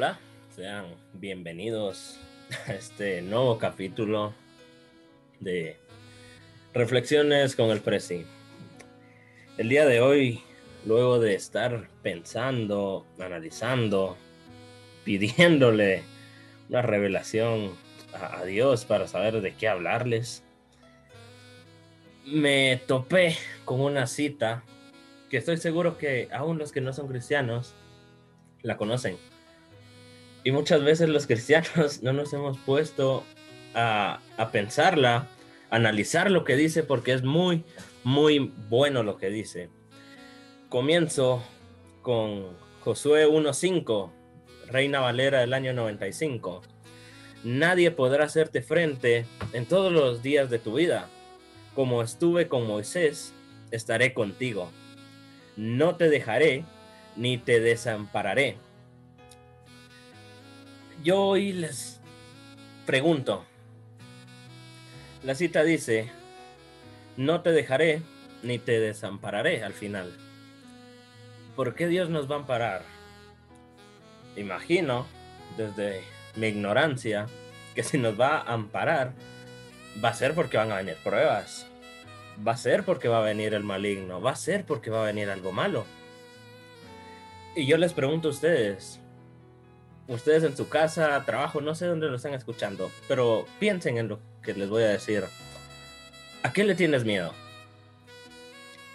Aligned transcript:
Hola, 0.00 0.18
sean 0.56 0.86
bienvenidos 1.12 2.18
a 2.66 2.72
este 2.72 3.20
nuevo 3.20 3.58
capítulo 3.58 4.32
de 5.40 5.76
Reflexiones 6.72 7.54
con 7.54 7.68
el 7.68 7.82
Presi. 7.82 8.24
El 9.58 9.68
día 9.68 9.84
de 9.84 10.00
hoy, 10.00 10.40
luego 10.86 11.18
de 11.18 11.34
estar 11.34 11.90
pensando, 12.02 13.04
analizando, 13.18 14.16
pidiéndole 15.04 16.02
una 16.70 16.80
revelación 16.80 17.76
a, 18.14 18.42
Dios 18.44 18.86
para 18.86 19.06
saber 19.06 19.42
de 19.42 19.54
qué 19.54 19.68
hablarles, 19.68 20.42
me 22.24 22.80
topé 22.86 23.36
con 23.66 23.82
una 23.82 24.06
cita 24.06 24.62
que 25.28 25.36
estoy 25.36 25.58
seguro 25.58 25.98
que 25.98 26.30
aún 26.32 26.56
los 26.56 26.72
que 26.72 26.80
no 26.80 26.94
son 26.94 27.06
cristianos 27.06 27.74
la 28.62 28.78
conocen. 28.78 29.18
Y 30.42 30.52
muchas 30.52 30.82
veces 30.82 31.08
los 31.08 31.26
cristianos 31.26 32.02
no 32.02 32.12
nos 32.12 32.32
hemos 32.32 32.58
puesto 32.58 33.24
a, 33.74 34.20
pensarla, 34.52 35.28
a 35.70 35.76
analizar 35.76 36.30
lo 36.30 36.44
que 36.44 36.56
dice, 36.56 36.82
porque 36.82 37.12
es 37.12 37.22
muy, 37.22 37.64
muy 38.04 38.52
bueno 38.68 39.02
lo 39.02 39.16
que 39.18 39.30
dice. 39.30 39.68
Comienzo 40.68 41.42
con 42.02 42.56
Josué 42.80 43.26
1.5, 43.28 44.10
Reina 44.68 45.00
Valera 45.00 45.40
del 45.40 45.52
año 45.52 45.72
95. 45.74 46.62
Nadie 47.42 47.90
podrá 47.90 48.24
hacerte 48.24 48.62
frente 48.62 49.26
en 49.52 49.66
todos 49.66 49.92
los 49.92 50.22
días 50.22 50.50
de 50.50 50.58
tu 50.58 50.74
vida. 50.74 51.08
Como 51.74 52.02
estuve 52.02 52.48
con 52.48 52.66
Moisés, 52.66 53.32
estaré 53.70 54.14
contigo. 54.14 54.70
No 55.56 55.96
te 55.96 56.08
dejaré 56.08 56.64
ni 57.16 57.38
te 57.38 57.60
desampararé 57.60 58.56
yo 61.02 61.22
hoy 61.22 61.52
les 61.52 62.00
pregunto, 62.86 63.44
la 65.22 65.34
cita 65.34 65.62
dice, 65.62 66.10
no 67.16 67.40
te 67.42 67.52
dejaré 67.52 68.02
ni 68.42 68.58
te 68.58 68.80
desampararé 68.80 69.62
al 69.62 69.72
final. 69.72 70.16
¿Por 71.56 71.74
qué 71.74 71.88
Dios 71.88 72.10
nos 72.10 72.30
va 72.30 72.36
a 72.36 72.38
amparar? 72.38 72.82
Imagino, 74.36 75.06
desde 75.56 76.02
mi 76.36 76.48
ignorancia, 76.48 77.26
que 77.74 77.82
si 77.82 77.98
nos 77.98 78.18
va 78.18 78.38
a 78.38 78.52
amparar, 78.52 79.12
va 80.02 80.10
a 80.10 80.14
ser 80.14 80.34
porque 80.34 80.56
van 80.56 80.72
a 80.72 80.76
venir 80.76 80.96
pruebas. 81.02 81.66
Va 82.46 82.52
a 82.52 82.56
ser 82.56 82.84
porque 82.84 83.08
va 83.08 83.18
a 83.18 83.22
venir 83.22 83.54
el 83.54 83.64
maligno. 83.64 84.20
Va 84.20 84.32
a 84.32 84.36
ser 84.36 84.64
porque 84.64 84.90
va 84.90 85.02
a 85.02 85.06
venir 85.06 85.28
algo 85.28 85.52
malo. 85.52 85.84
Y 87.54 87.66
yo 87.66 87.76
les 87.76 87.92
pregunto 87.92 88.28
a 88.28 88.30
ustedes, 88.30 89.00
ustedes 90.10 90.42
en 90.42 90.56
su 90.56 90.68
casa, 90.68 91.24
trabajo, 91.24 91.60
no 91.60 91.74
sé 91.74 91.86
dónde 91.86 92.08
lo 92.08 92.16
están 92.16 92.34
escuchando, 92.34 92.90
pero 93.08 93.46
piensen 93.58 93.96
en 93.96 94.08
lo 94.08 94.18
que 94.42 94.54
les 94.54 94.68
voy 94.68 94.82
a 94.82 94.88
decir. 94.88 95.24
¿A 96.42 96.52
qué 96.52 96.64
le 96.64 96.74
tienes 96.74 97.04
miedo? 97.04 97.32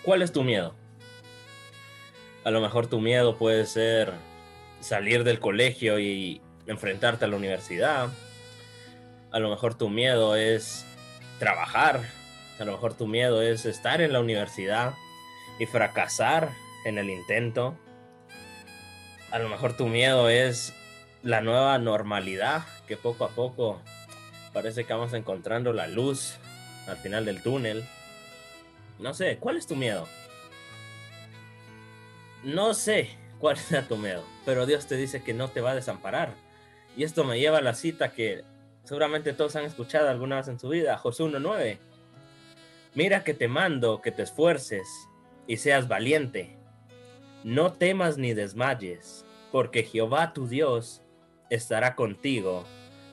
¿Cuál 0.04 0.22
es 0.22 0.32
tu 0.32 0.44
miedo? 0.44 0.76
A 2.44 2.52
lo 2.52 2.62
mejor 2.62 2.88
tu 2.88 3.00
miedo 3.00 3.38
puede 3.38 3.66
ser 3.66 4.12
salir 4.82 5.24
del 5.24 5.40
colegio 5.40 6.00
y 6.00 6.42
enfrentarte 6.68 7.26
a 7.26 7.28
la 7.28 7.38
universidad. 7.38 8.10
A 9.32 9.40
lo 9.40 9.50
mejor 9.50 9.76
tu 9.76 9.90
miedo 9.90 10.36
es 10.36 10.86
trabajar. 11.40 12.02
A 12.60 12.66
lo 12.66 12.74
mejor 12.74 12.94
tu 12.94 13.08
miedo 13.08 13.42
es 13.42 13.66
estar 13.66 14.02
en 14.02 14.14
la 14.14 14.20
universidad 14.20 14.94
y 15.60 15.66
fracasar 15.66 16.50
en 16.86 16.98
el 16.98 17.10
intento. 17.10 17.78
A 19.32 19.40
lo 19.40 19.50
mejor 19.50 19.76
tu 19.76 19.88
miedo 19.88 20.30
es 20.30 20.74
la 21.26 21.42
nueva 21.42 21.80
normalidad 21.80 22.64
que 22.88 22.98
poco 22.98 23.26
a 23.26 23.30
poco 23.30 23.82
parece 24.54 24.86
que 24.86 24.94
vamos 24.94 25.12
encontrando 25.14 25.74
la 25.74 25.88
luz 25.88 26.38
al 26.88 26.98
final 26.98 27.26
del 27.26 27.42
túnel. 27.42 27.84
No 29.00 29.16
sé, 29.16 29.38
¿cuál 29.40 29.58
es 29.58 29.66
tu 29.66 29.76
miedo? 29.76 30.08
No 32.44 32.76
sé 32.76 33.10
cuál 33.40 33.58
es 33.58 33.88
tu 33.88 33.98
miedo, 33.98 34.24
pero 34.46 34.68
Dios 34.68 34.86
te 34.86 34.98
dice 34.98 35.24
que 35.24 35.34
no 35.34 35.50
te 35.50 35.62
va 35.62 35.72
a 35.72 35.76
desamparar. 35.76 36.36
Y 36.96 37.04
esto 37.04 37.24
me 37.24 37.40
lleva 37.40 37.58
a 37.58 37.64
la 37.64 37.74
cita 37.74 38.12
que 38.12 38.44
seguramente 38.84 39.34
todos 39.34 39.56
han 39.56 39.66
escuchado 39.66 40.10
alguna 40.10 40.36
vez 40.36 40.48
en 40.48 40.60
su 40.60 40.70
vida, 40.70 40.96
Josué 41.00 41.26
1.9. 41.26 41.80
Mira 42.94 43.24
que 43.24 43.34
te 43.34 43.48
mando 43.48 44.00
que 44.00 44.12
te 44.12 44.22
esfuerces 44.22 44.88
y 45.48 45.58
seas 45.58 45.88
valiente. 45.88 46.56
No 47.44 47.74
temas 47.74 48.20
ni 48.20 48.36
desmayes, 48.36 49.26
porque 49.52 49.82
Jehová 49.82 50.32
tu 50.32 50.48
Dios 50.48 51.02
estará 51.50 51.96
contigo 51.96 52.66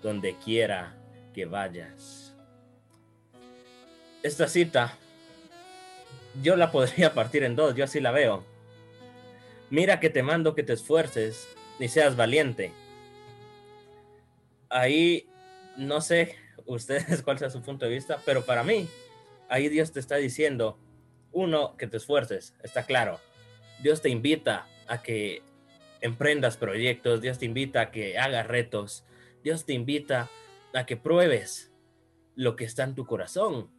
donde 0.03 0.37
quiera 0.37 0.97
que 1.35 1.47
vayas. 1.47 2.35
Esta 4.23 4.47
cita 4.49 4.99
yo 6.41 6.57
la 6.57 6.71
podría 6.71 7.15
partir 7.15 7.43
en 7.45 7.57
dos, 7.57 7.75
yo 7.75 7.85
así 7.85 8.01
la 8.01 8.13
veo. 8.13 8.45
Mira 9.71 10.01
que 10.01 10.11
te 10.11 10.23
mando 10.23 10.55
que 10.55 10.63
te 10.63 10.75
esfuerces 10.75 11.49
y 11.79 11.89
seas 11.89 12.17
valiente. 12.17 12.73
Ahí 14.69 15.29
no 15.77 16.01
sé 16.01 16.37
ustedes 16.67 17.23
cuál 17.25 17.39
sea 17.39 17.51
su 17.51 17.63
punto 17.63 17.87
de 17.87 17.93
vista, 17.93 18.21
pero 18.25 18.45
para 18.45 18.63
mí, 18.63 18.89
ahí 19.49 19.69
Dios 19.69 19.93
te 19.93 20.01
está 20.01 20.17
diciendo, 20.17 20.79
uno, 21.33 21.77
que 21.77 21.87
te 21.87 21.97
esfuerces, 21.97 22.55
está 22.63 22.85
claro. 22.85 23.21
Dios 23.83 24.01
te 24.03 24.11
invita 24.11 24.67
a 24.87 25.03
que 25.03 25.43
emprendas 26.03 26.57
proyectos, 26.57 27.23
Dios 27.23 27.39
te 27.39 27.47
invita 27.47 27.81
a 27.81 27.91
que 27.91 28.19
hagas 28.19 28.47
retos, 28.47 29.07
Dios 29.43 29.65
te 29.65 29.73
invita 29.73 30.29
a 30.75 30.85
que 30.85 30.97
pruebes 30.97 31.73
lo 32.35 32.57
que 32.57 32.65
está 32.65 32.85
en 32.85 32.95
tu 32.95 33.07
corazón. 33.07 33.71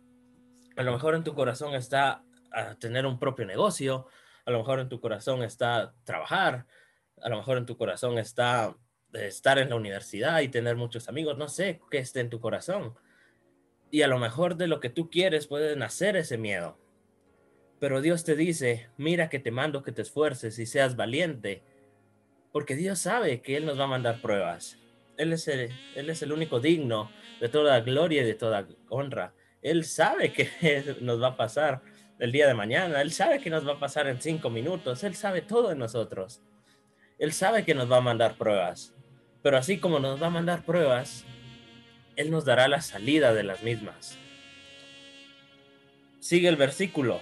A 0.75 0.84
lo 0.84 0.91
mejor 0.91 1.16
en 1.16 1.23
tu 1.23 1.35
corazón 1.35 1.75
está 1.75 2.23
a 2.51 2.75
tener 2.75 3.06
un 3.06 3.19
propio 3.19 3.45
negocio, 3.45 4.07
a 4.45 4.51
lo 4.51 4.59
mejor 4.59 4.79
en 4.79 4.89
tu 4.89 5.00
corazón 5.00 5.44
está 5.44 5.94
trabajar, 6.03 6.66
a 7.22 7.29
lo 7.29 7.38
mejor 7.38 7.57
en 7.57 7.66
tu 7.66 7.78
corazón 7.78 8.17
está 8.17 8.75
estar 9.13 9.59
en 9.59 9.69
la 9.69 9.75
universidad 9.75 10.41
y 10.41 10.47
tener 10.47 10.75
muchos 10.75 11.07
amigos, 11.07 11.38
no 11.38 11.47
sé 11.47 11.81
qué 11.91 12.00
esté 12.00 12.22
en 12.22 12.29
tu 12.29 12.40
corazón. 12.40 12.95
Y 13.91 14.01
a 14.01 14.07
lo 14.07 14.17
mejor 14.17 14.55
de 14.55 14.67
lo 14.67 14.79
que 14.79 14.90
tú 14.90 15.09
quieres 15.09 15.45
puede 15.45 15.75
nacer 15.75 16.16
ese 16.16 16.38
miedo. 16.38 16.79
Pero 17.79 18.01
Dios 18.01 18.23
te 18.23 18.35
dice, 18.35 18.90
mira 18.97 19.29
que 19.29 19.40
te 19.40 19.51
mando 19.51 19.84
que 19.84 19.91
te 19.91 20.01
esfuerces 20.01 20.57
y 20.57 20.66
seas 20.66 20.95
valiente 20.95 21.63
porque 22.53 22.78
Dios 22.78 23.00
sabe 23.00 23.41
que 23.41 23.58
Él 23.58 23.66
nos 23.66 23.78
va 23.78 23.84
a 23.84 23.88
mandar 23.88 24.22
pruebas. 24.22 24.78
Él 25.18 25.34
es 25.34 25.47
el, 25.47 25.72
él 25.96 26.09
es 26.09 26.22
el 26.22 26.31
único 26.31 26.59
digno 26.59 27.12
de 27.41 27.50
toda 27.50 27.80
gloria 27.81 28.22
y 28.22 28.25
de 28.25 28.36
toda 28.36 28.66
honra. 28.90 29.34
Él 29.62 29.84
sabe 29.86 30.31
que 30.31 30.96
nos 31.02 31.22
va 31.22 31.30
a 31.30 31.38
pasar 31.38 31.81
el 32.19 32.31
día 32.31 32.47
de 32.47 32.53
mañana. 32.53 33.02
Él 33.02 33.12
sabe 33.12 33.40
que 33.40 33.50
nos 33.50 33.68
va 33.68 33.74
a 33.74 33.80
pasar 33.80 34.08
en 34.08 34.22
cinco 34.22 34.50
minutos. 34.50 35.03
Él 35.03 35.16
sabe 35.16 35.41
todo 35.41 35.69
de 35.69 35.75
nosotros. 35.75 36.41
Él 37.19 37.31
sabe 37.34 37.64
que 37.64 37.75
nos 37.75 37.91
va 37.91 37.97
a 37.97 38.02
mandar 38.02 38.38
pruebas. 38.38 38.94
Pero 39.41 39.58
así 39.58 39.78
como 39.78 40.00
nos 40.00 40.22
va 40.22 40.28
a 40.28 40.31
mandar 40.31 40.64
pruebas, 40.64 41.25
Él 42.16 42.31
nos 42.31 42.46
dará 42.46 42.68
la 42.68 42.81
salida 42.81 43.34
de 43.34 43.44
las 43.44 43.62
mismas. 43.62 44.18
Sigue 46.20 46.47
el 46.47 46.56
versículo. 46.56 47.20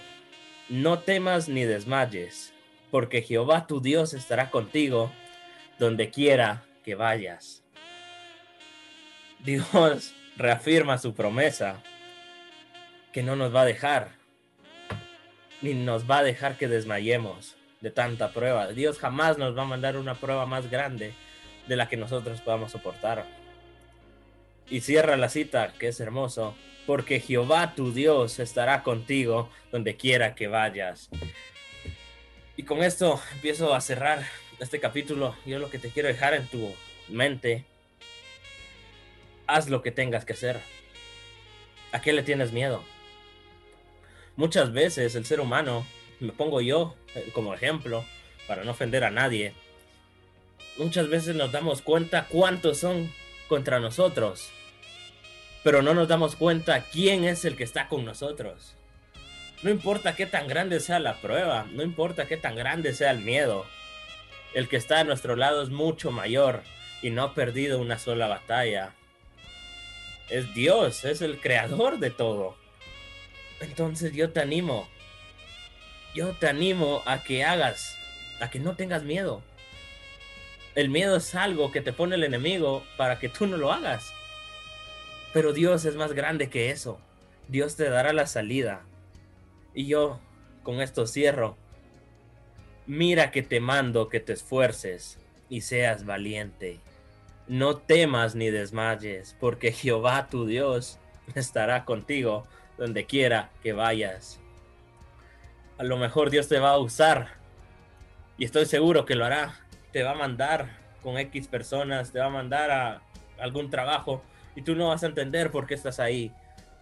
No 0.69 1.00
temas 1.00 1.50
ni 1.50 1.66
desmayes, 1.66 2.53
porque 2.91 3.22
Jehová 3.22 3.66
tu 3.66 3.81
Dios 3.81 4.13
estará 4.13 4.52
contigo 4.52 5.12
donde 5.79 6.12
quiera 6.12 6.63
que 6.84 6.96
vayas. 6.96 7.63
Dios 9.40 10.13
reafirma 10.38 10.97
su 10.97 11.16
promesa 11.16 11.81
que 13.12 13.24
no 13.24 13.35
nos 13.35 13.56
va 13.56 13.62
a 13.62 13.66
dejar, 13.66 14.09
ni 15.62 15.74
nos 15.74 16.10
va 16.10 16.19
a 16.19 16.24
dejar 16.24 16.57
que 16.57 16.68
desmayemos 16.68 17.56
de 17.81 17.92
tanta 17.92 18.31
prueba. 18.31 18.68
Dios 18.68 19.00
jamás 19.00 19.38
nos 19.38 19.57
va 19.57 19.63
a 19.63 19.65
mandar 19.65 19.98
una 19.98 20.15
prueba 20.15 20.45
más 20.45 20.69
grande 20.69 21.13
de 21.68 21.75
la 21.75 21.89
que 21.89 21.98
nosotros 21.98 22.42
podamos 22.42 22.71
soportar. 22.71 23.25
Y 24.69 24.81
cierra 24.81 25.18
la 25.18 25.30
cita, 25.30 25.74
que 25.77 25.88
es 25.88 26.00
hermoso, 26.00 26.56
porque 26.86 27.19
Jehová 27.19 27.74
tu 27.75 27.92
Dios 27.92 28.39
estará 28.39 28.83
contigo 28.83 29.50
donde 29.71 29.98
quiera 29.98 30.36
que 30.36 30.48
vayas. 30.48 31.10
Y 32.62 32.63
con 32.63 32.84
esto 32.84 33.19
empiezo 33.34 33.74
a 33.74 33.81
cerrar 33.81 34.24
este 34.60 34.80
capítulo, 34.80 35.36
yo 35.48 35.58
lo 35.58 35.72
que 35.72 35.80
te 35.80 35.90
quiero 35.90 36.10
dejar 36.10 36.36
en 36.36 36.46
tu 36.46 36.72
mente, 37.08 37.66
haz 39.48 39.68
lo 39.68 39.81
que 39.81 39.90
tengas 39.90 40.25
que 40.25 40.34
hacer. 40.34 40.60
¿A 41.92 42.02
qué 42.02 42.13
le 42.13 42.22
tienes 42.22 42.52
miedo? 42.52 42.84
Muchas 44.36 44.72
veces 44.74 45.16
el 45.16 45.25
ser 45.25 45.40
humano, 45.40 45.88
me 46.19 46.34
pongo 46.34 46.62
yo 46.62 46.94
eh, 47.16 47.31
como 47.34 47.56
ejemplo, 47.56 48.06
para 48.48 48.63
no 48.63 48.74
ofender 48.74 49.06
a 49.06 49.10
nadie, 49.10 49.56
muchas 50.78 51.10
veces 51.10 51.36
nos 51.36 51.52
damos 51.52 51.81
cuenta 51.81 52.28
cuántos 52.30 52.78
son 52.78 53.12
contra 53.48 53.80
nosotros, 53.80 54.52
pero 55.63 55.81
no 55.81 55.96
nos 55.96 56.08
damos 56.08 56.36
cuenta 56.36 56.86
quién 56.92 57.24
es 57.25 57.44
el 57.44 57.56
que 57.56 57.63
está 57.63 57.88
con 57.88 58.06
nosotros. 58.06 58.75
No 59.63 59.69
importa 59.69 60.16
qué 60.16 60.25
tan 60.25 60.48
grande 60.48 60.80
sea 60.80 61.00
la 61.00 61.16
prueba, 61.22 61.68
no 61.72 61.84
importa 61.84 62.28
qué 62.28 62.36
tan 62.36 62.56
grande 62.56 62.94
sea 62.94 63.12
el 63.12 63.19
miedo, 63.19 63.66
el 64.54 64.68
que 64.68 64.78
está 64.78 65.00
a 65.00 65.04
nuestro 65.04 65.36
lado 65.36 65.62
es 65.62 65.69
mucho 65.69 66.12
mayor 66.12 66.63
y 67.02 67.12
no 67.12 67.24
ha 67.24 67.34
perdido 67.36 67.80
una 67.80 68.00
sola 68.00 68.28
batalla. 68.28 68.94
Es 70.30 70.54
Dios, 70.54 71.06
es 71.06 71.22
el 71.22 71.40
creador 71.40 72.00
de 72.00 72.10
todo. 72.10 72.56
Entonces 73.60 74.13
yo 74.13 74.31
te 74.31 74.40
animo, 74.40 74.90
yo 76.16 76.34
te 76.34 76.48
animo 76.48 77.04
a 77.06 77.24
que 77.24 77.44
hagas, 77.44 77.96
a 78.40 78.50
que 78.50 78.60
no 78.60 78.75
tengas 78.75 79.04
miedo. 79.04 79.44
El 80.74 80.90
miedo 80.90 81.18
es 81.18 81.36
algo 81.36 81.72
que 81.72 81.81
te 81.81 81.94
pone 81.94 82.16
el 82.16 82.24
enemigo 82.24 82.84
para 82.98 83.19
que 83.19 83.30
tú 83.30 83.46
no 83.46 83.58
lo 83.58 83.72
hagas. 83.72 84.12
Pero 85.34 85.54
Dios 85.54 85.86
es 85.86 85.96
más 85.96 86.13
grande 86.13 86.50
que 86.50 86.72
eso. 86.72 87.00
Dios 87.48 87.75
te 87.75 87.90
dará 87.90 88.12
la 88.12 88.25
salida. 88.25 88.81
Y 89.73 89.88
yo 89.88 90.19
con 90.63 90.81
esto 90.81 91.07
cierro. 91.07 91.57
Mira 92.85 93.31
que 93.31 93.41
te 93.41 93.59
mando 93.59 94.09
que 94.09 94.19
te 94.19 94.33
esfuerces 94.33 95.19
y 95.50 95.62
seas 95.62 96.06
valiente. 96.06 96.79
No 97.47 97.77
temas 97.77 98.35
ni 98.35 98.50
desmayes, 98.50 99.35
porque 99.39 99.71
Jehová 99.71 100.27
tu 100.29 100.45
Dios 100.45 101.00
estará 101.35 101.85
contigo 101.85 102.47
donde 102.77 103.06
quiera 103.06 103.51
que 103.62 103.73
vayas. 103.73 104.39
A 105.77 105.83
lo 105.83 105.97
mejor 105.97 106.29
Dios 106.29 106.47
te 106.47 106.59
va 106.59 106.71
a 106.71 106.77
usar 106.77 107.29
y 108.38 108.45
estoy 108.45 108.65
seguro 108.65 109.06
que 109.06 109.15
lo 109.15 109.25
hará. 109.25 109.59
Te 109.91 110.03
va 110.03 110.12
a 110.12 110.15
mandar 110.15 110.79
con 111.03 111.17
X 111.17 111.47
personas, 111.47 112.12
te 112.12 112.19
va 112.19 112.25
a 112.25 112.29
mandar 112.29 112.71
a 112.71 113.01
algún 113.39 113.69
trabajo 113.69 114.24
y 114.56 114.62
tú 114.62 114.75
no 114.75 114.89
vas 114.89 115.03
a 115.03 115.07
entender 115.07 115.51
por 115.51 115.67
qué 115.67 115.74
estás 115.74 116.00
ahí. 116.00 116.31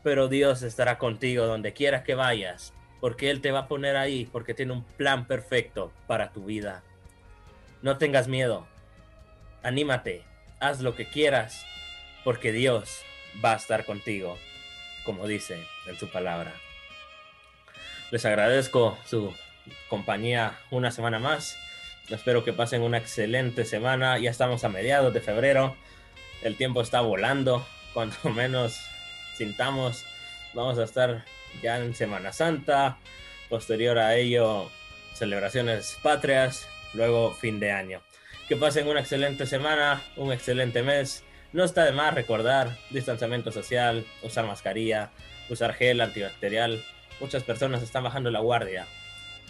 Pero 0.04 0.28
Dios 0.28 0.62
estará 0.62 0.98
contigo 0.98 1.46
donde 1.46 1.74
quiera 1.74 2.04
que 2.04 2.16
vayas, 2.16 2.74
porque 3.00 3.30
Él 3.30 3.42
te 3.42 3.52
va 3.52 3.60
a 3.60 3.68
poner 3.68 3.96
ahí, 3.96 4.26
porque 4.26 4.54
tiene 4.54 4.74
un 4.74 4.84
plan 4.84 5.26
perfecto 5.26 5.92
para 6.08 6.32
tu 6.32 6.46
vida. 6.46 6.84
No 7.82 7.98
tengas 7.98 8.28
miedo, 8.28 8.68
anímate, 9.64 10.24
haz 10.60 10.82
lo 10.82 10.96
que 10.96 11.08
quieras, 11.08 11.66
porque 12.24 12.52
Dios 12.52 13.02
va 13.44 13.54
a 13.54 13.58
estar 13.58 13.86
contigo, 13.86 14.38
como 15.06 15.28
dice 15.28 15.64
en 15.88 15.98
su 15.98 16.10
palabra. 16.10 16.54
Les 18.12 18.26
agradezco 18.26 18.98
su 19.06 19.34
compañía 19.88 20.58
una 20.72 20.92
semana 20.92 21.20
más. 21.20 21.58
Espero 22.10 22.44
que 22.44 22.54
pasen 22.54 22.82
una 22.82 22.98
excelente 22.98 23.66
semana. 23.66 24.18
Ya 24.18 24.32
estamos 24.32 24.64
a 24.64 24.70
mediados 24.70 25.14
de 25.14 25.22
febrero. 25.22 25.76
El 26.42 26.56
tiempo 26.56 26.82
está 26.82 27.02
volando. 27.02 27.66
Cuanto 27.94 28.30
menos 28.32 28.80
sintamos, 29.38 30.06
vamos 30.54 30.80
a 30.80 30.84
estar 30.84 31.24
ya 31.62 31.78
en 31.78 31.96
Semana 31.96 32.32
Santa. 32.32 32.98
Posterior 33.50 33.98
a 33.98 34.16
ello, 34.16 34.70
celebraciones 35.14 35.98
patrias. 36.02 36.68
Luego 36.94 37.34
fin 37.34 37.60
de 37.60 37.72
año. 37.72 38.02
Que 38.48 38.56
pasen 38.56 38.88
una 38.88 39.02
excelente 39.02 39.46
semana, 39.46 40.02
un 40.16 40.32
excelente 40.32 40.82
mes. 40.84 41.24
No 41.54 41.64
está 41.64 41.86
de 41.86 41.92
más 41.92 42.14
recordar 42.14 42.76
distanciamiento 42.90 43.52
social, 43.52 44.06
usar 44.24 44.46
mascarilla, 44.46 45.12
usar 45.50 45.74
gel 45.74 46.02
antibacterial. 46.02 46.84
Muchas 47.20 47.44
personas 47.44 47.84
están 47.84 48.04
bajando 48.04 48.32
la 48.32 48.40
guardia. 48.40 48.88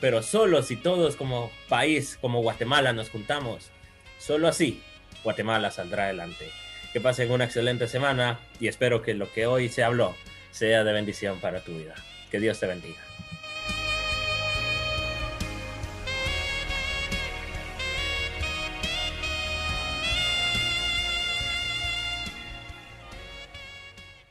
Pero 0.02 0.24
solo 0.24 0.64
si 0.64 0.76
todos 0.76 1.16
como 1.16 1.52
país, 1.68 2.18
como 2.22 2.42
Guatemala, 2.42 2.94
nos 2.94 3.10
juntamos, 3.10 3.70
solo 4.18 4.48
así 4.48 4.82
Guatemala 5.24 5.72
saldrá 5.72 6.06
adelante. 6.06 6.50
Que 6.94 7.02
pasen 7.02 7.32
una 7.32 7.46
excelente 7.46 7.88
semana 7.88 8.40
y 8.60 8.68
espero 8.68 9.02
que 9.02 9.14
lo 9.14 9.32
que 9.32 9.46
hoy 9.46 9.70
se 9.70 9.84
habló 9.84 10.16
sea 10.52 10.84
de 10.84 10.94
bendición 10.94 11.40
para 11.40 11.62
tu 11.62 11.78
vida. 11.78 11.96
Que 12.32 12.40
Dios 12.40 12.60
te 12.60 12.68
bendiga. 12.68 13.00